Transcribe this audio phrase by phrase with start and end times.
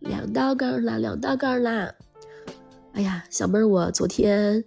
[0.00, 1.94] 两道杠啦，两道杠啦！
[2.94, 4.64] 哎呀，小妹儿，我昨天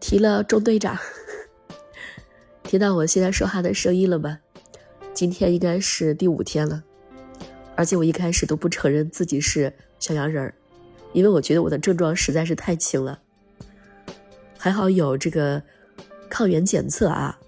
[0.00, 0.96] 提了中队长，
[2.62, 4.38] 听到我现在说话的声音了吗？
[5.12, 6.82] 今天应该是第五天了，
[7.74, 10.54] 而且我一开始都不承认自己是小阳人儿，
[11.12, 13.20] 因为我觉得我的症状实在是太轻了。
[14.56, 15.62] 还好有这个
[16.30, 17.38] 抗原检测啊！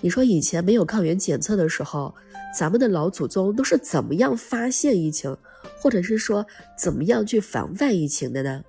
[0.00, 2.14] 你说以前没有抗原检测的时候，
[2.52, 5.36] 咱们的老祖宗都是怎么样发现疫情，
[5.80, 8.64] 或者是说怎么样去防范疫情的呢？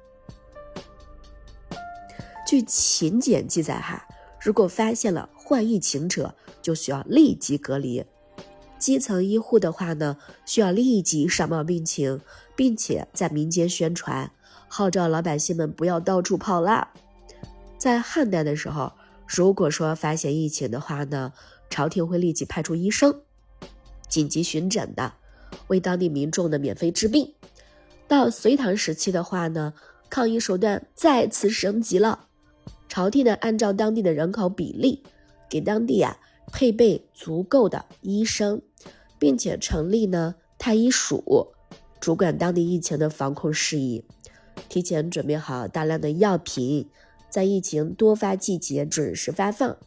[2.48, 4.06] 据秦简记载，哈，
[4.40, 8.06] 如果发现了患疫情者，就需要立即隔离。
[8.78, 12.20] 基层医护的话呢，需要立即上报病情，
[12.56, 14.32] 并且在民间宣传，
[14.68, 16.92] 号召老百姓们不要到处跑啦。
[17.78, 18.92] 在汉代的时候，
[19.28, 21.34] 如果说发现疫情的话呢，
[21.70, 23.22] 朝廷会立即派出医生，
[24.12, 25.14] 紧急巡诊的，
[25.70, 27.34] 为当地民众的免费治病。
[28.08, 29.74] 到隋唐时期的话呢，
[30.10, 32.28] 抗疫手段再次升级了，
[32.88, 35.02] 朝廷呢按照当地的人口比例，
[35.50, 36.16] 给当地啊。
[36.54, 38.62] 配备足够的医生，
[39.18, 41.54] 并且成立呢太医署，
[42.02, 44.04] 主管当地疫情的防控事宜，
[44.68, 46.90] 提前准备好大量的药品，
[47.30, 49.78] 在疫情多发季节准时发放。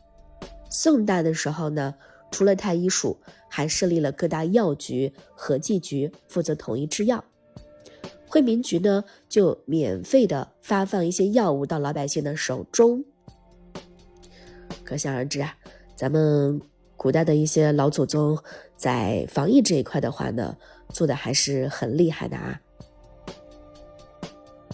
[0.70, 1.96] 宋代的时候呢，
[2.34, 3.16] 除了太医署，
[3.48, 7.24] 还设立了各大药局、合剂局，负责统一制药。
[8.26, 13.04] 惠民局呢，就免费的发放一些药物到老百姓的手中。
[14.82, 15.56] 可想而知啊。
[15.94, 16.60] 咱们
[16.96, 18.36] 古代的一些老祖宗
[18.76, 20.56] 在防疫这一块的话呢，
[20.88, 22.60] 做的还是很厉害的啊。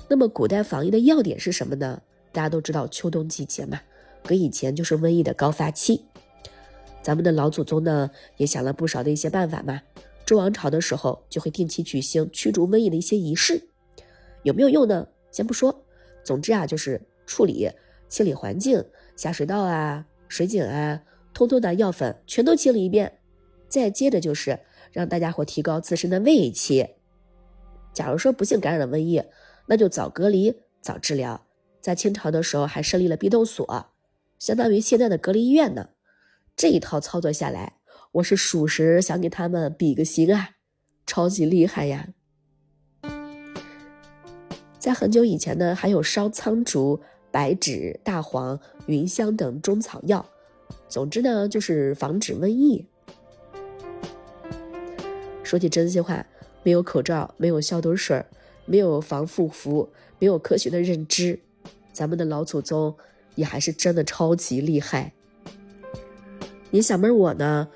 [0.08, 2.00] 那么古代防疫的要点是什么呢？
[2.33, 3.78] 大家都知道秋冬季节嘛，
[4.22, 6.06] 跟以前就是瘟疫的高发期。
[7.03, 9.81] 咱们的老祖宗呢也想了不少的一些办法嘛。
[10.25, 13.69] 周王朝的时候就会定期举行驱逐瘟疫的一些仪式，
[14.43, 15.09] 有没有用呢？
[15.33, 15.84] 先不说，
[16.23, 17.71] 总之啊就是处理、
[18.09, 18.84] 清理环境、
[19.16, 21.03] 下水道啊、水井啊。
[21.33, 23.21] 通通的药粉全都清理一遍，
[23.69, 24.59] 再接着就是
[24.91, 26.87] 让大家伙提高自身的胃气。
[27.93, 29.22] 假如说不幸感染了瘟疫，
[29.67, 31.47] 那就早隔离、早治疗。
[31.81, 33.93] 在清朝的时候还设立了避痘所，
[34.38, 35.91] 相当于现在的隔离医院呢。
[36.60, 37.72] 这一套操作下来，
[38.12, 40.50] 我是属实想给他们比个心啊，
[41.06, 42.09] 超级厉害呀！
[44.78, 47.00] 在很久以前呢，还有烧苍竹、
[47.31, 50.26] 白芷、大黄、芸香等中草药。
[50.87, 52.87] 总之呢，就是防止瘟疫。
[55.43, 56.26] 说起真心话，
[56.62, 58.22] 没有口罩，没有消毒水，
[58.66, 59.88] 没有防护服，
[60.19, 61.41] 没有科学的认知，
[61.91, 62.94] 咱们的老祖宗
[63.34, 65.15] 也还是真的超级厉害。
[66.72, 67.66] 你小妹我呢，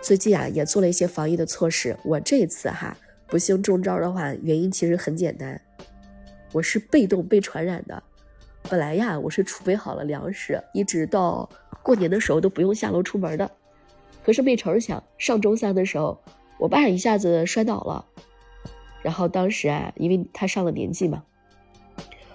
[0.00, 1.96] 最近啊也做了一些防疫的措施。
[2.04, 2.96] 我这次哈
[3.26, 5.60] 不幸中招的话，原因其实很简单，
[6.52, 8.00] 我是被动被传染的。
[8.70, 11.48] 本来呀，我是储备好了粮食，一直到
[11.82, 13.50] 过年的时候都不用下楼出门的。
[14.24, 16.22] 可是没成想，上周三的时候，
[16.58, 18.04] 我爸一下子摔倒了。
[19.02, 21.24] 然后当时啊，因为他上了年纪嘛，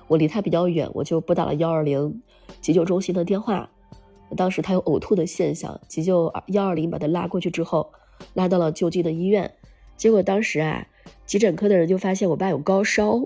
[0.07, 2.21] 我离他比较远，我就拨打了幺二零
[2.59, 3.69] 急救中心的电话。
[4.35, 7.91] 当时他有呕吐的现象，急救幺二零把他拉过去之后，
[8.33, 9.53] 拉到了就近的医院。
[9.97, 10.87] 结果当时啊，
[11.25, 13.21] 急诊科的人就发现我爸有高烧，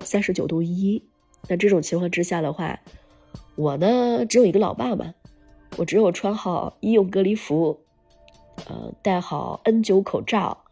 [0.00, 1.04] 三十九度一。
[1.48, 2.80] 那这种情况之下的话，
[3.56, 5.14] 我呢只有一个老爸嘛，
[5.76, 7.80] 我只有穿好医用隔离服，
[8.66, 10.64] 呃，戴好 N 九口罩，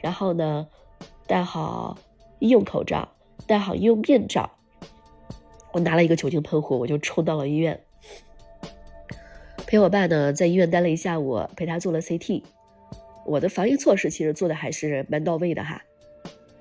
[0.00, 0.66] 然后呢，
[1.26, 1.96] 戴好
[2.38, 3.08] 医用口罩，
[3.46, 4.50] 戴好医用面罩。
[5.72, 7.84] 我拿了一个酒精喷壶，我就冲到了医院，
[9.72, 12.42] 陪我爸呢在医院待了一下午，陪他做了 CT。
[13.24, 15.82] 我的防疫措施其实做的还是蛮到位的哈。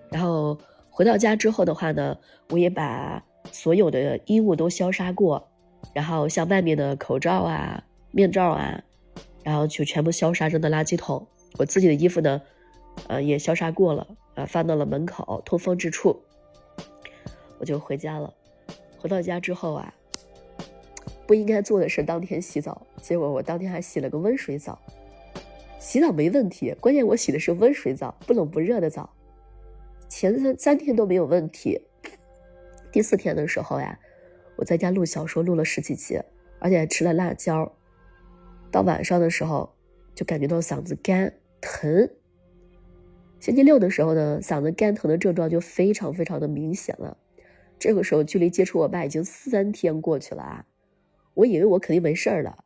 [0.10, 0.58] 然后
[0.90, 2.18] 回到家之后的话呢，
[2.52, 3.22] 我也把。
[3.52, 5.46] 所有的衣物都消杀过，
[5.94, 8.82] 然后像外面的口罩啊、面罩啊，
[9.44, 11.28] 然后就全部消杀扔到垃圾桶。
[11.58, 12.42] 我自己的衣服呢，
[13.10, 16.22] 呃，也消杀过了，啊，放到了门口通风之处。
[17.58, 18.32] 我就回家了。
[19.00, 19.94] 回到家之后啊，
[21.32, 24.78] 不应该做的是当天洗澡，结果我当天还洗了个温水澡。
[25.80, 29.10] 洗澡没问题，关键我洗的是温水澡，不冷不热的澡。
[30.10, 31.84] 前三三天都没有问题。
[32.92, 33.98] 第四天的时候呀，
[34.58, 36.20] 我在家录小说，录了十几集，
[36.60, 37.72] 而且还吃了辣椒。
[38.70, 39.74] 到晚上的时候，
[40.14, 42.10] 就感觉到嗓子干疼。
[43.40, 47.16] 星期六的时候呢，嗓子干疼的症状就非常非常的明显了。
[47.80, 50.66] 这个时候距离接触我爸已经三天过去了啊，
[51.34, 52.64] 我以为我肯定没事儿了，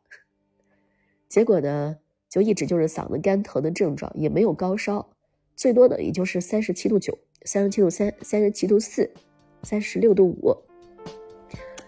[1.28, 1.96] 结果呢，
[2.28, 5.08] 就一直就是嗓子干疼的症状，也没有高烧，
[5.54, 9.10] 最多的也就是三十七度九，三十七度三、三十七度四、
[9.62, 10.56] 三十六度五，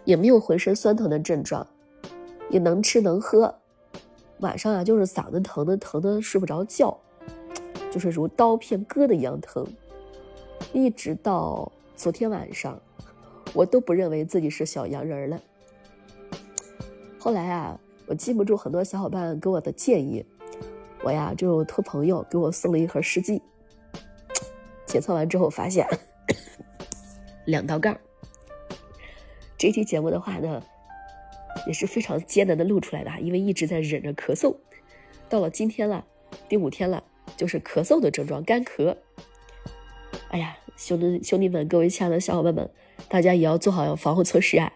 [0.05, 1.67] 也没有浑身酸疼的症状，
[2.49, 3.55] 也能吃能喝。
[4.39, 6.97] 晚上啊，就是嗓子疼的疼的睡不着觉，
[7.91, 9.67] 就是如刀片割的一样疼。
[10.73, 12.81] 一直到昨天晚上，
[13.53, 15.43] 我都不认为自己是小阳人了。
[17.19, 20.25] 后来啊，我记不住很多小伙伴给我的建议，
[21.03, 23.43] 我呀就托朋友给我送了一盒试剂。
[24.87, 25.87] 检测完之后发现
[27.44, 27.99] 两道杠。
[29.59, 30.62] 这期节目的话呢，
[31.67, 34.56] 也是非常艰难的录出来的因为一直在忍着咳嗽。
[35.29, 36.06] 到了今天了，
[36.49, 37.03] 第五天了，
[37.37, 38.97] 就是咳嗽的症状，干咳。
[40.31, 42.71] 哎呀，兄弟兄弟们，各位亲爱的小伙伴们，
[43.09, 44.73] 大家也要做好防护措施啊。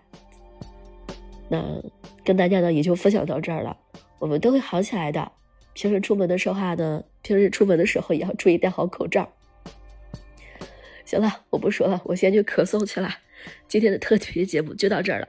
[1.49, 1.83] 那
[2.25, 3.77] 跟大家呢也就分享到这儿了，
[4.19, 5.33] 我们都会好起来的。
[5.75, 9.33] 平时出门的时候呢，平时出门的时候也要注意戴好口罩。
[11.05, 13.09] 行了，我不说了，我先去咳嗽去了。
[13.67, 15.29] 今天的特别节目就到这儿了。